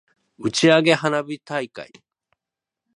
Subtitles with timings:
[0.39, 1.93] 打ち上げ花火大会